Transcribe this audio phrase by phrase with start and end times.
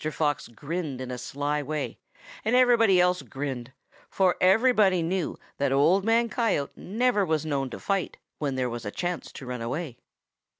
[0.11, 1.99] Fox grinned in a sly way,
[2.43, 3.71] and everybody else grinned,
[4.09, 8.83] for everybody knew that Old Man Coyote never was known to fight when there was
[8.83, 9.97] a chance to run away.